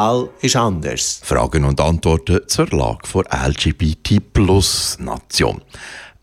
Ideal 0.00 0.30
ist 0.40 0.56
anders. 0.56 1.20
Fragen 1.22 1.64
und 1.64 1.78
Antworten 1.78 2.40
zur 2.46 2.68
Lage 2.68 3.00
der 3.12 3.48
LGBT-Plus-Nation. 3.48 5.60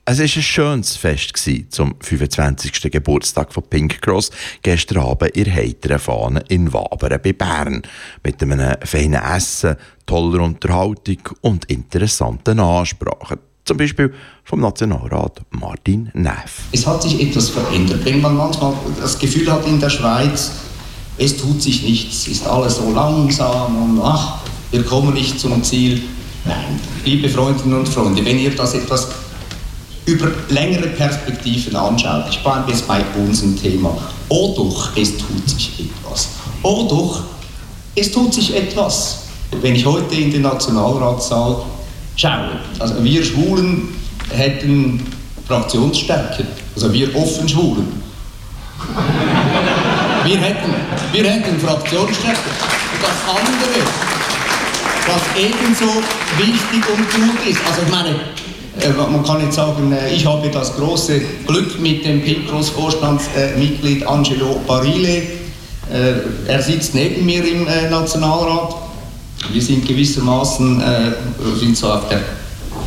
Es 0.04 0.18
war 0.18 0.26
ein 0.26 0.30
schönes 0.30 0.96
Fest 0.96 1.38
zum 1.70 1.94
25. 2.00 2.92
Geburtstag 2.92 3.54
von 3.54 3.62
Pink 3.70 4.02
Cross 4.02 4.32
gestern 4.64 5.04
Abend 5.04 5.38
in 5.38 5.54
heiteren 5.54 6.00
Fahne 6.00 6.44
in 6.48 6.74
Wabern 6.74 7.20
bei 7.24 7.34
Bern. 7.34 7.84
Mit 8.24 8.42
einem 8.42 8.78
feinen 8.84 9.22
Essen, 9.22 9.76
toller 10.08 10.42
Unterhaltung 10.42 11.20
und 11.42 11.66
interessanten 11.66 12.60
Ansprachen. 12.60 13.38
Zum 13.64 13.78
Beispiel 13.78 14.12
vom 14.44 14.62
Nationalrat 14.62 15.42
Martin 15.52 16.10
Neff. 16.16 16.64
Es 16.72 16.88
hat 16.88 17.04
sich 17.04 17.22
etwas 17.22 17.50
verändert. 17.50 18.04
Wenn 18.06 18.22
man 18.22 18.38
manchmal 18.38 18.74
das 19.00 19.20
Gefühl 19.20 19.52
hat 19.52 19.68
in 19.68 19.80
der 19.80 19.92
Schweiz, 19.92 20.52
es 21.18 21.38
tut 21.38 21.62
sich 21.62 21.84
nichts, 21.84 22.28
ist 22.28 22.46
alles 22.46 22.78
so 22.78 22.92
langsam 22.92 23.76
und 23.76 24.02
ach, 24.04 24.40
wir 24.72 24.84
kommen 24.84 25.14
nicht 25.14 25.40
zum 25.40 25.64
Ziel. 25.64 26.02
Nein, 26.46 26.80
liebe 27.06 27.28
Freundinnen 27.28 27.80
und 27.80 27.90
Freunde, 27.90 28.24
wenn 28.24 28.40
ihr 28.40 28.56
das 28.56 28.74
etwas 28.74 29.08
über 30.06 30.28
längere 30.50 30.88
Perspektiven 30.88 31.76
anschaut, 31.76 32.26
ich 32.30 32.40
bleibe 32.42 32.72
jetzt 32.72 32.88
bei 32.88 33.04
unserem 33.18 33.60
Thema, 33.60 33.98
oh 34.30 34.54
doch, 34.56 34.96
es 34.96 35.18
tut 35.18 35.50
sich 35.50 35.72
etwas. 35.80 36.30
Oh 36.64 36.88
doch, 36.90 37.24
es 37.96 38.12
tut 38.12 38.34
sich 38.34 38.56
etwas. 38.56 39.24
Wenn 39.62 39.76
ich 39.76 39.86
heute 39.86 40.16
in 40.16 40.32
den 40.32 40.44
Nationalratssaal 40.44 41.64
schaue, 42.16 42.60
also 42.80 43.04
wir 43.04 43.24
Schwulen 43.24 43.90
hätten 44.30 45.02
Fraktionsstärke, 45.48 46.46
also 46.76 46.94
wir 46.94 47.16
offen 47.16 47.50
Schwulen. 47.50 48.02
Wir 50.28 50.40
hätten, 50.40 50.74
wir 51.14 51.24
hätten 51.24 51.58
Fraktionsstärke. 51.58 52.50
Und 52.92 53.02
das 53.02 53.18
andere, 53.30 53.80
was 55.08 55.22
ebenso 55.42 55.86
wichtig 56.38 56.84
und 56.90 57.10
gut 57.14 57.48
ist, 57.48 57.62
also 57.66 57.84
ich 57.86 57.90
meine, 57.90 58.10
äh, 58.82 59.10
man 59.10 59.24
kann 59.24 59.40
jetzt 59.42 59.56
sagen, 59.56 59.90
äh, 59.94 60.14
ich 60.14 60.26
habe 60.26 60.50
das 60.50 60.76
große 60.76 61.22
Glück 61.48 61.80
mit 61.80 62.04
dem 62.04 62.22
Picros-Vorstandsmitglied 62.22 64.06
Angelo 64.06 64.60
Barile. 64.68 65.22
Äh, 65.94 66.16
er 66.46 66.62
sitzt 66.62 66.94
neben 66.94 67.26
mir 67.26 67.48
im 67.48 67.64
Nationalrat. 67.90 68.76
Wir 69.54 69.62
sind 69.62 69.88
gewissermaßen 69.88 70.84
sind 71.58 71.78
so 71.78 71.90
auf 71.90 72.10
der, 72.10 72.20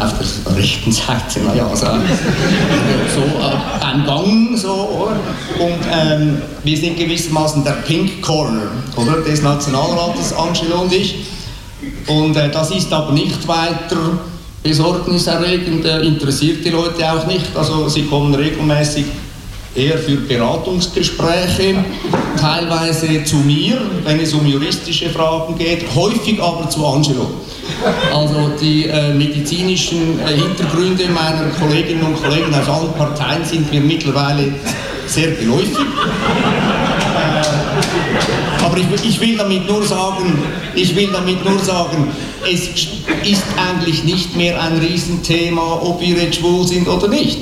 auf 0.01 0.15
der 0.47 0.57
rechten 0.57 0.93
Seite, 0.93 1.41
naja, 1.41 1.67
also, 1.67 1.87
so 3.15 3.23
ein 3.85 4.05
Gang, 4.05 4.57
so, 4.57 5.11
und 5.59 5.79
ähm, 5.93 6.43
wir 6.65 6.77
sind 6.77 6.99
gewissermaßen 6.99 7.65
der 7.65 7.73
Pink 7.87 8.23
Corner, 8.23 8.69
oder, 8.97 9.21
des 9.21 9.43
Nationalrates, 9.43 10.33
Angelo 10.33 10.83
und 10.83 10.93
ich. 10.93 11.17
Und 12.07 12.37
äh, 12.37 12.51
das 12.51 12.71
ist 12.71 12.93
aber 12.93 13.13
nicht 13.13 13.47
weiter 13.47 14.19
besorgniserregend, 14.63 15.85
interessiert 15.85 16.65
die 16.65 16.71
Leute 16.71 17.11
auch 17.11 17.27
nicht. 17.27 17.47
Also 17.55 17.89
sie 17.89 18.03
kommen 18.03 18.35
regelmäßig 18.35 19.07
eher 19.75 19.99
für 19.99 20.17
Beratungsgespräche, 20.17 21.77
teilweise 22.39 23.25
zu 23.25 23.37
mir, 23.37 23.81
wenn 24.05 24.21
es 24.21 24.35
um 24.35 24.47
juristische 24.47 25.09
Fragen 25.11 25.57
geht, 25.57 25.85
häufig 25.95 26.43
aber 26.43 26.69
zu 26.69 26.85
Angelo. 26.85 27.31
Also 28.13 28.51
die 28.61 28.87
äh, 28.87 29.15
medizinischen 29.15 30.19
äh, 30.21 30.35
Hintergründe 30.35 31.05
meiner 31.09 31.49
Kolleginnen 31.59 32.03
und 32.03 32.21
Kollegen 32.21 32.53
aus 32.55 32.69
allen 32.69 32.93
Parteien 32.95 33.45
sind 33.45 33.71
mir 33.71 33.81
mittlerweile 33.81 34.53
sehr 35.07 35.31
geläufig. 35.33 35.79
Äh, 35.79 35.85
aber 38.65 38.77
ich, 38.77 38.87
ich, 39.05 39.21
will 39.21 39.37
damit 39.37 39.69
nur 39.69 39.85
sagen, 39.85 40.37
ich 40.75 40.97
will 40.97 41.11
damit 41.13 41.45
nur 41.45 41.61
sagen, 41.61 42.09
es 42.43 42.71
ist 43.29 43.45
eigentlich 43.57 44.03
nicht 44.05 44.37
mehr 44.37 44.59
ein 44.61 44.79
Riesenthema, 44.79 45.81
ob 45.83 46.01
wir 46.01 46.17
jetzt 46.17 46.39
schwul 46.39 46.67
sind 46.67 46.89
oder 46.89 47.07
nicht. 47.09 47.39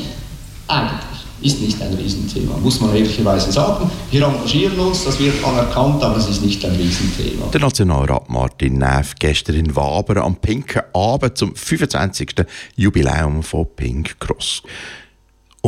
Eigentlich 0.69 1.08
ist 1.41 1.61
nicht 1.61 1.81
ein 1.81 1.95
Riesenthema, 1.95 2.57
muss 2.59 2.81
man 2.81 2.95
ehrlicherweise 2.95 3.53
sagen. 3.53 3.91
Wir 4.11 4.27
engagieren 4.27 4.79
uns, 4.79 5.05
das 5.05 5.19
wird 5.19 5.45
anerkannt, 5.45 6.03
aber 6.03 6.17
es 6.17 6.29
ist 6.29 6.43
nicht 6.43 6.65
ein 6.65 6.73
Riesenthema. 6.73 7.47
Der 7.53 7.61
Nationalrat 7.61 8.29
Martin 8.29 8.79
Neff 8.79 9.15
gestern 9.19 9.57
in 9.57 9.77
Waber 9.77 10.23
am 10.25 10.37
pinken 10.37 10.83
Abend 10.93 11.39
zum 11.39 11.55
25. 11.55 12.35
Jubiläum 12.77 13.43
von 13.43 13.67
Pink 13.77 14.19
Cross. 14.19 14.63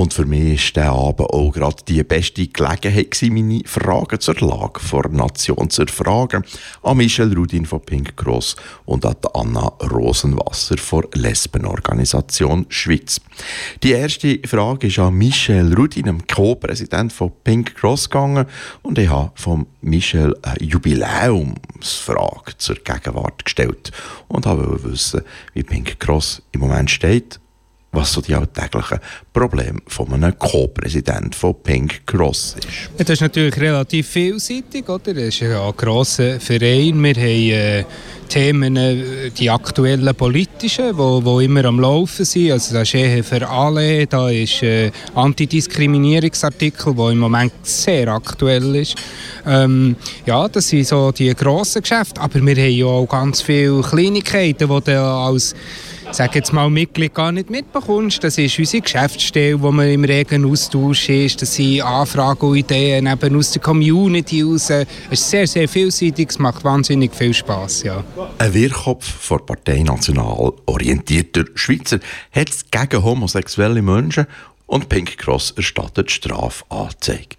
Und 0.01 0.15
für 0.15 0.25
mich 0.25 0.75
war 0.77 0.83
dieser 0.83 0.93
Abend 0.93 1.29
auch 1.29 1.53
gerade 1.53 1.85
die 1.87 2.03
beste 2.03 2.47
Gelegenheit, 2.47 3.19
meine 3.31 3.61
Fragen 3.67 4.19
zur 4.19 4.35
Lage 4.37 4.81
der 4.91 5.11
Nation 5.11 5.69
zu 5.69 5.83
erfragen. 5.83 6.43
An 6.83 6.97
Michel 6.97 7.35
Rudin 7.35 7.67
von 7.67 7.83
Pink 7.83 8.17
Cross 8.17 8.57
und 8.87 9.05
an 9.05 9.17
Anna 9.35 9.67
Rosenwasser 9.93 10.79
von 10.79 11.05
Lesbenorganisation 11.13 12.65
Schweiz. 12.71 13.21
Die 13.83 13.91
erste 13.91 14.41
Frage 14.47 14.87
ist 14.87 14.99
an 14.99 15.13
Michel 15.17 15.75
Rudin, 15.75 16.05
dem 16.05 16.27
Co-Präsident 16.27 17.13
von 17.13 17.33
Pink 17.45 17.75
Cross, 17.75 18.09
gegangen. 18.09 18.47
Und 18.81 18.99
ich 18.99 19.11
habe 19.11 19.33
von 19.35 19.67
Michel 19.83 20.35
eine 20.41 20.63
Jubiläumsfrage 20.63 22.57
zur 22.57 22.77
Gegenwart 22.77 23.45
gestellt 23.45 23.93
und 24.29 24.47
habe 24.47 24.83
wissen, 24.83 25.21
wie 25.53 25.63
Pink 25.63 26.01
Cross 26.01 26.41
im 26.53 26.61
Moment 26.61 26.91
steht 26.91 27.39
was 27.93 28.13
so 28.13 28.21
die 28.21 28.35
alltäglichen 28.35 28.99
Probleme 29.33 29.81
von 29.87 30.13
einem 30.13 30.39
Co-Präsident 30.39 31.35
von 31.35 31.55
Pink 31.63 32.07
Cross 32.07 32.57
ist. 32.59 32.91
Das 32.99 33.11
ist 33.11 33.21
natürlich 33.21 33.57
relativ 33.57 34.09
vielseitig, 34.09 34.89
oder? 34.89 35.13
Das 35.13 35.25
ist 35.25 35.43
ein 35.43 35.73
grosser 35.77 36.39
Verein. 36.39 37.03
Wir 37.03 37.15
haben 37.15 37.51
äh, 37.51 37.85
Themen, 38.29 38.77
äh, 38.77 39.31
die 39.31 39.51
aktuellen 39.51 40.15
politischen, 40.15 40.97
wo, 40.97 41.25
wo 41.25 41.41
immer 41.41 41.65
am 41.65 41.81
Laufen 41.81 42.25
sind. 42.25 42.53
Also 42.53 42.75
das 42.75 42.89
ist 42.89 42.95
Ehe 42.95 43.25
für 43.25 43.49
alle, 43.49 44.07
da 44.07 44.31
ist 44.31 44.63
äh, 44.63 44.93
Antidiskriminierungsartikel, 45.17 46.95
der 46.95 47.11
im 47.11 47.19
Moment 47.19 47.53
sehr 47.63 48.07
aktuell 48.07 48.77
ist. 48.77 48.95
Ähm, 49.45 49.97
ja, 50.27 50.47
das 50.49 50.69
sind 50.69 50.87
so 50.87 51.11
die 51.11 51.35
grossen 51.35 51.83
Geschäfte, 51.83 52.21
aber 52.21 52.41
wir 52.41 52.55
haben 52.55 52.71
ja 52.71 52.87
auch 52.87 53.07
ganz 53.07 53.43
viele 53.43 53.81
Kleinigkeiten, 53.83 54.69
die 54.69 54.93
als 54.93 55.57
sage 56.17 56.39
jetzt 56.39 56.53
mal, 56.53 56.69
Mitglied 56.69 57.15
gar 57.15 57.33
nicht 57.33 57.51
mitbekommst. 57.51 58.23
Das 58.25 58.37
ist 58.39 58.59
unsere 58.59 58.83
Geschäftsstelle, 58.83 59.61
wo 59.61 59.71
man 59.71 59.89
im 59.89 60.05
regen 60.05 60.45
Austausch 60.45 61.09
ist. 61.09 61.41
Das 61.43 61.55
sind 61.55 61.83
Anfragen 61.83 62.47
und 62.47 62.57
Ideen 62.57 63.07
eben 63.07 63.37
aus 63.37 63.53
der 63.53 63.63
Community 63.63 64.43
raus. 64.43 64.71
Es 64.71 64.87
ist 65.11 65.31
sehr, 65.31 65.47
sehr 65.47 65.69
vielseitig. 65.69 66.31
Es 66.31 66.39
macht 66.39 66.65
wahnsinnig 66.65 67.15
viel 67.15 67.35
Spass, 67.35 67.83
ja. 67.83 68.03
Ein 68.39 68.55
Wirrkopf 68.55 69.05
vor 69.05 69.45
Partei 69.45 69.83
National 69.83 70.53
orientierter 70.67 71.45
Schweizer 71.55 72.01
hat 72.33 72.51
gegen 72.71 73.05
homosexuelle 73.05 73.83
Menschen 73.83 74.27
und 74.67 74.89
Pink 74.89 75.19
Cross 75.19 75.53
erstattet 75.53 76.11
Strafanzeige. 76.11 77.37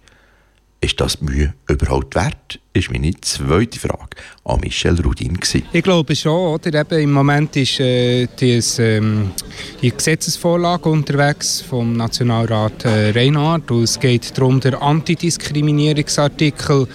Ist 0.80 1.00
das 1.00 1.20
Mühe 1.20 1.54
überhaupt 1.68 2.14
wert? 2.14 2.58
Ist 2.74 2.90
meine 2.90 3.12
zweite 3.20 3.78
Frage 3.78 4.16
an 4.44 4.60
Michel 4.60 4.98
Rudin. 5.02 5.34
Gewesen. 5.34 5.64
Ich 5.74 5.82
glaube 5.82 6.16
schon. 6.16 6.54
Oder? 6.54 6.80
Eben 6.80 7.02
Im 7.02 7.12
Moment 7.12 7.54
ist 7.54 7.78
äh, 7.80 8.26
dies, 8.40 8.78
ähm, 8.78 9.32
die 9.82 9.90
Gesetzesvorlage 9.90 10.88
unterwegs 10.88 11.60
vom 11.60 11.92
Nationalrat 11.92 12.86
äh, 12.86 13.10
Reinhardt. 13.10 13.70
Es 13.72 14.00
geht 14.00 14.38
darum, 14.38 14.58
den 14.58 14.76
Antidiskriminierungsartikel 14.76 16.88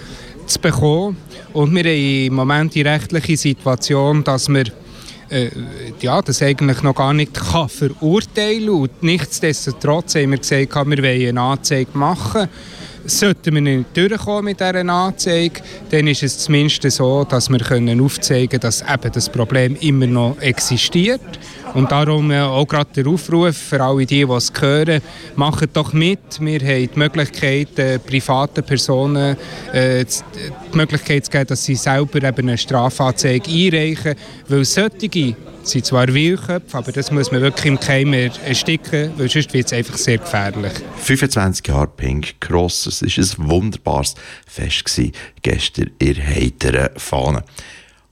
zu 0.46 0.58
bekommen. 0.58 1.16
Und 1.52 1.72
wir 1.72 1.84
haben 1.84 2.26
im 2.26 2.34
Moment 2.34 2.74
die 2.74 2.82
rechtliche 2.82 3.36
Situation, 3.36 4.24
dass 4.24 4.48
wir 4.48 4.64
äh, 5.30 5.50
ja, 6.00 6.20
das 6.22 6.42
eigentlich 6.42 6.82
noch 6.82 6.96
gar 6.96 7.14
nicht 7.14 7.34
kann 7.34 7.68
verurteilen 7.68 8.66
kann. 8.66 8.90
Nichtsdestotrotz 9.02 10.16
haben 10.16 10.32
wir 10.32 10.38
gesagt, 10.38 10.74
wir 10.74 10.98
wollen 10.98 11.28
eine 11.28 11.40
Anzeige 11.40 11.96
machen 11.96 12.48
Sollten 13.08 13.54
wir 13.54 13.62
nicht 13.62 13.96
durchkommen 13.96 14.44
mit 14.44 14.60
dieser 14.60 14.86
Anzeige, 14.86 15.62
dann 15.90 16.06
ist 16.08 16.22
es 16.22 16.40
zumindest 16.40 16.90
so, 16.90 17.24
dass 17.24 17.48
wir 17.48 17.58
aufzeigen 18.04 18.50
können, 18.50 18.60
dass 18.60 18.82
eben 18.82 19.12
das 19.12 19.30
Problem 19.30 19.76
immer 19.76 20.06
noch 20.06 20.36
existiert. 20.40 21.22
Und 21.74 21.90
darum 21.92 22.30
äh, 22.30 22.40
auch 22.40 22.66
gerade 22.66 22.90
der 22.94 23.06
Aufruf 23.06 23.56
für 23.56 23.82
alle 23.82 24.06
die, 24.06 24.24
die 24.24 24.32
es 24.32 24.52
hören, 24.58 25.02
macht 25.36 25.76
doch 25.76 25.92
mit. 25.92 26.40
Wir 26.40 26.60
haben 26.60 26.90
die 26.94 26.98
Möglichkeit, 26.98 27.78
äh, 27.78 27.98
privaten 27.98 28.64
Personen 28.64 29.36
äh, 29.72 30.04
die 30.04 30.76
Möglichkeit 30.76 31.26
zu 31.26 31.30
geben, 31.30 31.46
dass 31.46 31.64
sie 31.64 31.74
selber 31.74 32.26
eine 32.26 32.58
Strafanzeige 32.58 33.50
einreichen. 33.50 34.14
Weil 34.48 34.64
solche 34.64 35.36
sind 35.62 35.84
zwar 35.84 36.08
Wildköpfe, 36.08 36.78
aber 36.78 36.92
das 36.92 37.10
muss 37.10 37.30
man 37.30 37.42
wirklich 37.42 37.66
im 37.66 37.78
Keim 37.78 38.12
ersticken, 38.12 39.12
weil 39.16 39.28
sonst 39.28 39.52
wird 39.52 39.66
es 39.66 39.72
einfach 39.72 39.96
sehr 39.96 40.18
gefährlich. 40.18 40.72
25 40.96 41.66
Jahre 41.68 41.88
Pink 41.88 42.40
Cross, 42.40 42.86
es 42.86 43.02
war 43.38 43.44
ein 43.44 43.50
wunderbares 43.50 44.14
Fest 44.46 44.84
gewesen, 44.84 45.12
gestern 45.42 45.90
in 45.98 46.16
heiteren 46.16 46.88
Fahnen. 46.96 47.42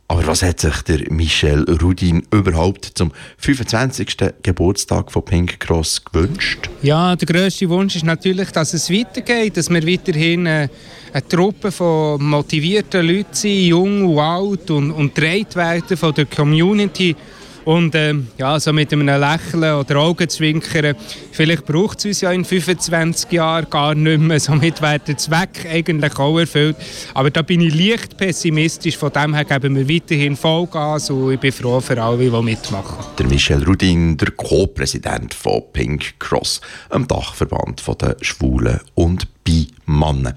Aber 0.08 0.26
was 0.28 0.42
hat 0.42 0.60
sich 0.60 0.82
der 0.82 1.10
Michel 1.10 1.64
Rudin 1.82 2.24
überhaupt 2.30 2.92
zum 2.94 3.10
25. 3.38 4.16
Geburtstag 4.42 5.10
von 5.10 5.24
Pink 5.24 5.58
Cross 5.58 6.04
gewünscht? 6.04 6.70
Ja, 6.82 7.16
der 7.16 7.26
grösste 7.26 7.68
Wunsch 7.68 7.96
ist 7.96 8.04
natürlich, 8.04 8.50
dass 8.52 8.72
es 8.72 8.88
weitergeht, 8.88 9.56
dass 9.56 9.68
wir 9.68 9.84
weiterhin 9.84 10.46
äh, 10.46 10.68
eine 11.12 11.28
Truppe 11.28 11.72
von 11.72 12.22
motivierten 12.22 13.04
Leuten 13.04 13.34
sind, 13.34 13.66
jung 13.66 14.06
und 14.06 14.18
alt 14.20 14.70
und, 14.70 14.92
und 14.92 15.16
werden 15.16 15.96
von 15.96 16.14
der 16.14 16.26
Community 16.26 17.16
und 17.66 17.96
ähm, 17.96 18.28
ja, 18.38 18.60
so 18.60 18.72
mit 18.72 18.92
einem 18.92 19.08
Lächeln 19.08 19.74
oder 19.74 19.96
Augenzwinkern, 19.96 20.94
vielleicht 21.32 21.66
braucht 21.66 21.98
es 21.98 22.04
uns 22.04 22.20
ja 22.20 22.30
in 22.30 22.44
25 22.44 23.32
Jahren 23.32 23.68
gar 23.68 23.92
nicht 23.92 24.20
mehr. 24.20 24.38
Somit 24.38 24.80
wäre 24.80 25.00
der 25.00 25.18
Zweck 25.18 25.66
eigentlich 25.68 26.16
auch 26.16 26.38
erfüllt. 26.38 26.76
Aber 27.12 27.28
da 27.28 27.42
bin 27.42 27.60
ich 27.60 27.74
leicht 27.74 28.16
pessimistisch. 28.16 28.96
Von 28.96 29.12
dem 29.12 29.34
her 29.34 29.44
geben 29.44 29.74
wir 29.74 29.88
weiterhin 29.88 30.36
Vollgas 30.36 31.10
und 31.10 31.32
ich 31.32 31.40
bin 31.40 31.50
froh 31.50 31.80
für 31.80 32.00
alle, 32.00 32.18
die 32.18 32.42
mitmachen. 32.42 33.04
Der 33.18 33.26
Michel 33.26 33.64
Rudin, 33.64 34.16
der 34.16 34.30
Co-Präsident 34.30 35.34
von 35.34 35.62
Pink 35.72 36.20
Cross, 36.20 36.60
einem 36.88 37.08
Dachverband 37.08 37.82
der 38.00 38.16
Schwulen 38.20 38.78
und 38.94 39.26
bei 39.42 39.55
Mannen. 39.96 40.34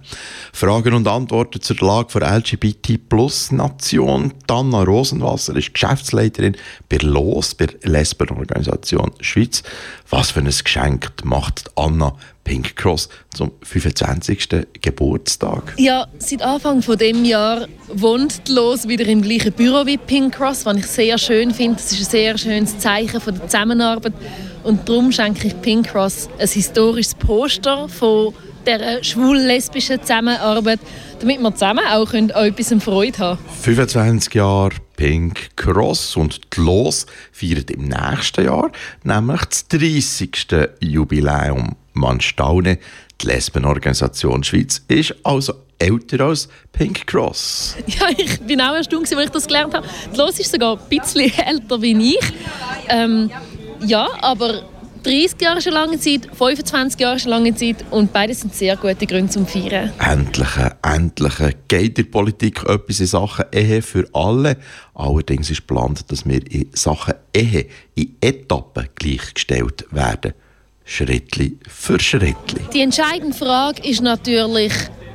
Fragen 0.53 0.93
und 0.93 1.07
Antworten 1.07 1.61
zur 1.61 1.77
Lage 1.77 2.19
der 2.19 2.37
LGBT-Plus-Nation. 2.37 4.33
Anna 4.47 4.83
Rosenwasser 4.83 5.55
ist 5.55 5.73
Geschäftsleiterin 5.73 6.57
bei 6.89 6.97
LOS, 6.97 7.55
bei 7.55 7.67
Lesbenorganisation 7.83 9.11
Schweiz. 9.21 9.63
Was 10.09 10.31
für 10.31 10.39
ein 10.39 10.45
Geschenk 10.45 11.11
macht 11.23 11.69
Anna 11.75 12.15
Pink 12.43 12.75
Cross 12.75 13.09
zum 13.31 13.51
25. 13.61 14.49
Geburtstag? 14.81 15.75
Ja, 15.77 16.07
seit 16.17 16.41
Anfang 16.41 16.81
von 16.81 16.97
dem 16.97 17.23
Jahr 17.23 17.67
wohnt 17.93 18.49
LOS 18.49 18.87
wieder 18.87 19.05
im 19.05 19.21
gleichen 19.21 19.53
Büro 19.53 19.85
wie 19.85 19.97
Pink 19.97 20.33
Cross, 20.35 20.65
was 20.65 20.77
ich 20.77 20.87
sehr 20.87 21.17
schön 21.19 21.53
finde. 21.53 21.75
Das 21.75 21.91
ist 21.91 21.99
ein 21.99 22.09
sehr 22.09 22.37
schönes 22.39 22.79
Zeichen 22.79 23.21
von 23.21 23.35
der 23.35 23.47
Zusammenarbeit. 23.47 24.13
Und 24.63 24.89
darum 24.89 25.11
schenke 25.11 25.47
ich 25.47 25.61
Pink 25.61 25.89
Cross 25.89 26.27
ein 26.39 26.47
historisches 26.47 27.13
Poster 27.13 27.87
von 27.87 28.33
der 28.77 29.03
schwul-lesbischen 29.03 30.01
Zusammenarbeit, 30.01 30.79
damit 31.19 31.39
wir 31.39 31.53
zusammen 31.53 31.85
auch 31.89 32.13
an 32.13 32.29
etwas 32.29 32.83
Freude 32.83 33.17
haben 33.17 33.39
25 33.61 34.33
Jahre 34.35 34.75
Pink 34.95 35.55
Cross 35.55 36.15
und 36.17 36.41
die 36.55 36.61
Los 36.61 37.05
feiert 37.31 37.71
im 37.71 37.85
nächsten 37.85 38.45
Jahr 38.45 38.71
nämlich 39.03 39.45
das 39.45 39.67
30. 39.69 40.31
Jubiläum. 40.81 41.75
Man 41.93 42.21
staune, 42.21 42.79
die 43.21 43.27
Lesbenorganisation 43.27 44.43
Schweiz 44.43 44.81
ist 44.87 45.15
also 45.23 45.53
älter 45.79 46.25
als 46.25 46.49
Pink 46.71 47.07
Cross. 47.07 47.75
Ja, 47.87 48.07
ich 48.15 48.39
bin 48.41 48.61
auch 48.61 48.75
erstaunt, 48.75 49.11
als 49.15 49.25
ich 49.25 49.31
das 49.31 49.47
gelernt 49.47 49.73
habe. 49.73 49.87
Die 50.13 50.17
Los 50.17 50.39
ist 50.39 50.51
sogar 50.51 50.77
ein 50.77 50.89
bisschen 50.89 51.31
älter 51.45 51.81
wie 51.81 52.15
ich. 52.15 52.33
Ähm, 52.89 53.31
ja, 53.85 54.07
aber 54.21 54.63
30 55.03 55.41
Jahre 55.41 55.59
eine 55.59 55.71
lange 55.71 55.99
Zeit, 55.99 56.27
25 56.33 56.99
Jahre 56.99 57.19
eine 57.19 57.29
lange 57.29 57.55
Zeit 57.55 57.85
und 57.91 58.11
beide 58.11 58.33
sind 58.33 58.53
sehr 58.53 58.75
gute 58.75 59.05
Gründe 59.05 59.31
zum 59.31 59.47
Feiern. 59.47 59.91
Endlich, 59.99 60.47
endlich 60.81 61.33
geht 61.67 61.99
in 61.99 62.05
der 62.05 62.11
Politik 62.11 62.63
etwas 62.65 62.99
in 62.99 63.05
Sachen 63.05 63.45
Ehe 63.51 63.81
für 63.81 64.07
alle. 64.13 64.57
Allerdings 64.93 65.49
ist 65.49 65.67
geplant, 65.67 66.11
dass 66.11 66.25
wir 66.25 66.41
in 66.51 66.69
Sachen 66.73 67.15
Ehe 67.33 67.67
in 67.95 68.15
Etappen 68.21 68.89
gleichgestellt 68.95 69.85
werden. 69.91 70.33
Schrittli 70.85 71.57
für 71.67 71.99
Schrittli. 71.99 72.61
Die 72.73 72.81
entscheidende 72.81 73.37
Frage 73.37 73.87
ist 73.87 74.01
natürlich, 74.01 74.73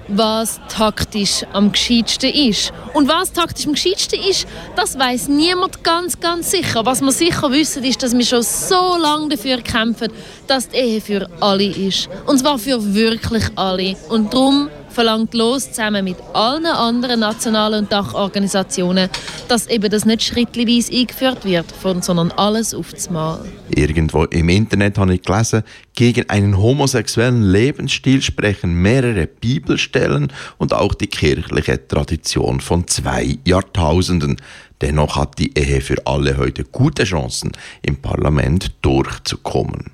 was 0.09 0.61
taktisch 0.69 1.45
am 1.53 1.73
gescheitsten 1.73 2.31
ist. 2.31 2.73
Und 2.93 3.09
was 3.09 3.33
taktisch 3.33 3.67
am 3.67 3.73
gescheitsten 3.73 4.21
ist, 4.21 4.47
das 4.77 4.99
weiß 4.99 5.29
niemand 5.29 5.83
ganz, 5.83 6.19
ganz 6.21 6.51
sicher. 6.51 6.85
Was 6.85 7.01
wir 7.01 7.13
sicher 7.13 7.51
wissen, 7.51 7.85
ist, 7.85 8.03
dass 8.03 8.17
wir 8.17 8.25
schon 8.25 8.43
so 8.43 8.97
lange 8.97 9.29
dafür 9.31 9.59
kämpfen, 9.63 10.13
dass 10.47 10.69
die 10.69 10.77
Ehe 10.77 11.01
für 11.01 11.29
alle 11.41 11.65
ist. 11.65 12.09
Und 12.27 12.39
zwar 12.39 12.59
für 12.59 12.95
wirklich 12.95 13.45
alle. 13.57 13.97
Und 14.09 14.33
darum 14.33 14.69
verlangt 14.95 15.35
los 15.35 15.71
zusammen 15.71 16.05
mit 16.05 16.17
allen 16.33 16.67
anderen 16.67 17.21
nationalen 17.21 17.85
und 17.85 17.93
Dachorganisationen, 17.93 19.11
dass 19.49 19.67
eben 19.67 19.91
das 19.91 20.07
nicht 20.07 20.23
schrittweise 20.23 20.93
eingeführt 20.93 21.45
wird, 21.45 21.67
sondern 22.03 22.31
alles 22.33 22.75
auf 22.75 22.93
das 22.93 23.11
Mal. 23.11 23.45
Irgendwo 23.71 24.25
im 24.25 24.49
Internet 24.49 24.97
habe 24.97 25.15
ich 25.15 25.23
gelesen, 25.23 25.63
gegen 25.95 26.29
einen 26.31 26.59
homosexuellen 26.59 27.43
Lebensstil 27.43 28.23
sprechen 28.23 28.75
mehrere 28.75 29.27
Bibelstellen 29.27 30.33
und 30.59 30.73
auch 30.73 30.95
die 30.95 31.09
kirchliche 31.09 31.87
Tradition 31.87 32.61
von 32.61 32.87
zwei 32.87 33.39
Jahrtausenden. 33.45 34.37
Dennoch 34.81 35.17
hat 35.17 35.39
die 35.39 35.57
Ehe 35.57 35.81
für 35.81 36.07
alle 36.07 36.37
heute 36.37 36.65
gute 36.65 37.05
Chancen, 37.05 37.53
im 37.83 37.97
Parlament 37.97 38.73
durchzukommen. 38.83 39.94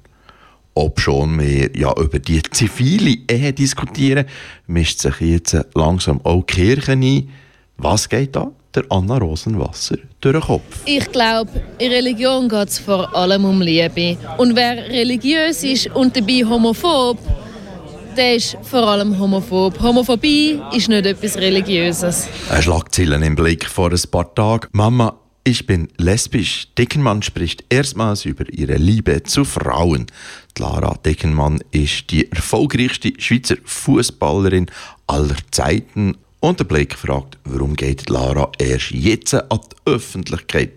Ob 0.80 0.98
schon 0.98 1.38
wir 1.38 1.76
ja 1.76 1.92
über 2.00 2.18
die 2.18 2.42
zivile 2.42 3.18
Ehe 3.30 3.52
diskutieren, 3.52 4.24
mischt 4.66 5.00
sich 5.00 5.20
jetzt 5.20 5.54
langsam 5.74 6.22
auch 6.24 6.42
die 6.46 6.54
Kirche 6.54 6.92
ein. 6.92 7.28
Was 7.76 8.08
geht 8.08 8.34
da 8.34 8.50
der 8.74 8.84
Anna 8.88 9.18
Rosenwasser 9.18 9.98
durch 10.22 10.36
den 10.36 10.40
Kopf? 10.40 10.80
Ich 10.86 11.12
glaube, 11.12 11.50
in 11.76 11.92
Religion 11.92 12.48
geht 12.48 12.68
es 12.68 12.78
vor 12.78 13.14
allem 13.14 13.44
um 13.44 13.60
Liebe. 13.60 14.16
Und 14.38 14.56
wer 14.56 14.88
religiös 14.88 15.62
ist 15.64 15.88
und 15.88 16.16
dabei 16.16 16.46
homophob, 16.48 17.18
der 18.16 18.36
ist 18.36 18.56
vor 18.62 18.88
allem 18.88 19.18
homophob. 19.18 19.78
Homophobie 19.82 20.62
ist 20.72 20.88
nicht 20.88 21.04
etwas 21.04 21.36
Religiöses. 21.36 22.26
Ein 22.50 22.62
Schlagzeilen 22.62 23.22
im 23.22 23.36
Blick 23.36 23.66
vor 23.66 23.90
ein 23.90 24.10
paar 24.10 24.34
Tagen. 24.34 24.68
Mama 24.72 25.19
ich 25.50 25.66
bin 25.66 25.88
lesbisch. 25.96 26.68
Deckenmann 26.78 27.22
spricht 27.22 27.64
erstmals 27.70 28.24
über 28.24 28.48
ihre 28.52 28.76
Liebe 28.76 29.24
zu 29.24 29.44
Frauen. 29.44 30.06
Lara 30.56 30.96
Deckenmann 31.04 31.60
ist 31.72 32.10
die 32.10 32.30
erfolgreichste 32.30 33.12
Schweizer 33.18 33.56
Fußballerin 33.64 34.70
aller 35.08 35.36
Zeiten. 35.50 36.16
Und 36.38 36.60
der 36.60 36.64
Blick 36.64 36.94
fragt, 36.94 37.36
warum 37.44 37.74
geht 37.74 38.08
Lara 38.08 38.50
erst 38.58 38.92
jetzt 38.92 39.34
an 39.34 39.48
die 39.50 39.90
Öffentlichkeit? 39.90 40.72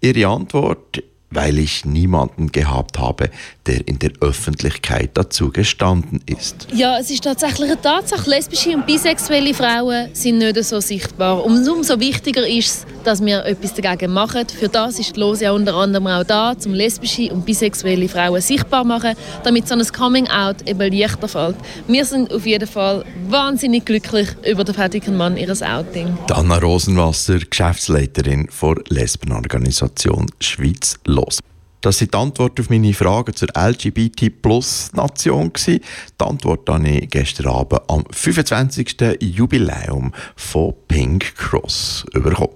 Ihre 0.00 0.28
Antwort 0.28 1.02
weil 1.34 1.58
ich 1.58 1.84
niemanden 1.84 2.52
gehabt 2.52 2.98
habe, 2.98 3.30
der 3.66 3.86
in 3.88 3.98
der 3.98 4.12
Öffentlichkeit 4.20 5.10
dazu 5.14 5.50
gestanden 5.50 6.20
ist. 6.26 6.66
Ja, 6.72 6.98
es 6.98 7.10
ist 7.10 7.24
tatsächlich 7.24 7.70
eine 7.70 7.80
Tatsache. 7.80 8.28
Lesbische 8.28 8.70
und 8.70 8.86
bisexuelle 8.86 9.54
Frauen 9.54 10.08
sind 10.12 10.38
nicht 10.38 10.62
so 10.64 10.80
sichtbar. 10.80 11.44
Und 11.44 11.66
umso 11.68 11.98
wichtiger 11.98 12.46
ist 12.46 12.66
es, 12.66 12.86
dass 13.04 13.24
wir 13.24 13.44
etwas 13.44 13.74
dagegen 13.74 14.12
machen. 14.12 14.46
Für 14.48 14.68
das 14.68 14.98
ist 14.98 15.16
die 15.16 15.20
Lose 15.20 15.44
ja 15.44 15.52
unter 15.52 15.74
anderem 15.74 16.06
auch 16.06 16.24
da, 16.24 16.54
um 16.64 16.72
lesbische 16.72 17.32
und 17.32 17.44
bisexuelle 17.44 18.08
Frauen 18.08 18.40
sichtbar 18.40 18.82
zu 18.82 18.88
machen, 18.88 19.14
damit 19.42 19.68
so 19.68 19.74
ein 19.74 19.86
Coming-out 19.86 20.68
eben 20.68 20.92
leichter 20.92 21.28
fällt. 21.28 21.56
Wir 21.86 22.04
sind 22.04 22.32
auf 22.32 22.46
jeden 22.46 22.68
Fall 22.68 23.04
wahnsinnig 23.28 23.84
glücklich 23.84 24.28
über 24.48 24.64
den 24.64 24.74
fertigen 24.74 25.16
Mann 25.16 25.36
ihres 25.36 25.62
Outing. 25.62 26.16
Anna 26.30 26.58
Rosenwasser, 26.58 27.38
Geschäftsleiterin 27.38 28.48
der 28.62 28.76
Lesbenorganisation 28.88 30.26
Schweiz 30.40 30.98
los. 31.04 31.38
Das 31.84 31.98
sind 31.98 32.14
die 32.14 32.18
Antworten 32.18 32.62
auf 32.62 32.70
meine 32.70 32.94
Fragen 32.94 33.34
zur 33.36 33.48
LGBT-Plus-Nation. 33.54 35.52
Die 35.66 35.82
Antwort 36.18 36.66
habe 36.70 36.88
ich 36.88 37.10
gestern 37.10 37.48
Abend 37.48 37.82
am 37.88 38.06
25. 38.10 39.18
Jubiläum 39.20 40.14
von 40.34 40.72
Pink 40.88 41.36
Cross 41.36 42.06
bekommen. 42.10 42.54